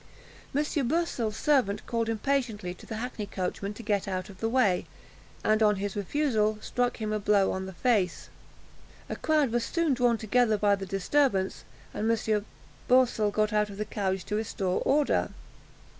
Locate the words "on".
5.61-5.75, 7.51-7.67